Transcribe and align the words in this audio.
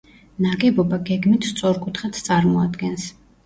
ნაგებობა 0.45 0.99
გეგმით 1.11 1.47
სწორკუთხედს 1.51 2.29
წარმოადგენს. 2.31 3.09